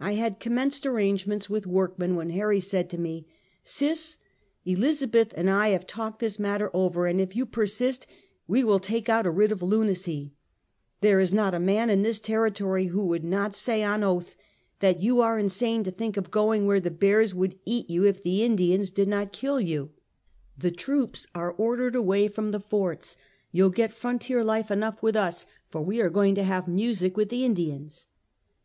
I 0.00 0.14
had 0.14 0.40
commenced 0.40 0.84
arrangements 0.84 1.48
with 1.48 1.64
workmen, 1.64 2.16
when 2.16 2.30
Harry 2.30 2.58
said 2.58 2.90
to 2.90 2.98
me:" 2.98 3.28
Sis, 3.62 4.16
Elizabeth 4.64 5.32
and 5.36 5.48
I 5.48 5.68
have 5.68 5.86
talked 5.86 6.18
this 6.18 6.40
matter 6.40 6.72
over, 6.74 7.06
and 7.06 7.20
if 7.20 7.36
you 7.36 7.46
persist, 7.46 8.04
we 8.48 8.64
will 8.64 8.80
take 8.80 9.08
out 9.08 9.26
a 9.26 9.30
writ 9.30 9.52
of 9.52 9.62
lunacy. 9.62 10.34
There 11.02 11.20
is 11.20 11.32
not 11.32 11.54
a 11.54 11.60
man 11.60 11.88
in 11.88 12.02
this 12.02 12.18
territory 12.18 12.86
who 12.86 13.06
would 13.06 13.22
not 13.22 13.54
say 13.54 13.84
on 13.84 14.02
oath, 14.02 14.34
that 14.80 14.98
you 14.98 15.20
are 15.20 15.38
insane 15.38 15.84
to 15.84 15.92
think 15.92 16.16
of 16.16 16.32
going 16.32 16.66
where 16.66 16.80
the 16.80 16.90
bears 16.90 17.32
would 17.32 17.56
eat 17.64 17.88
you 17.88 18.04
if 18.04 18.24
the 18.24 18.42
Indians 18.42 18.90
did 18.90 19.06
not 19.06 19.32
kill 19.32 19.60
you. 19.60 19.90
The 20.58 20.64
Minnesota 20.64 20.82
Dictatoe. 20.82 20.88
171 20.88 21.02
The 21.06 21.06
troops 21.06 21.26
are 21.36 21.64
ordered 21.64 21.94
away 21.94 22.26
from 22.26 22.48
the 22.50 22.58
forts; 22.58 23.16
you'll 23.52 23.70
get 23.70 23.92
frontier 23.92 24.42
life 24.42 24.72
enough 24.72 25.00
with 25.00 25.14
us, 25.14 25.46
for 25.68 25.80
we 25.80 26.00
are 26.00 26.10
going 26.10 26.34
to 26.34 26.42
have 26.42 26.66
music 26.66 27.16
with 27.16 27.28
the 27.28 27.44
Indians." 27.44 28.08